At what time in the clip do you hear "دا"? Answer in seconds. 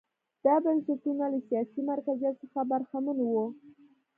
0.45-0.55